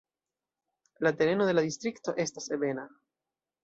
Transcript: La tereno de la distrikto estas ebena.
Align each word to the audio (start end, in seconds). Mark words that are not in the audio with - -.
La 0.99 1.13
tereno 1.21 1.45
de 1.51 1.55
la 1.59 1.67
distrikto 1.69 2.19
estas 2.27 2.53
ebena. 2.61 2.91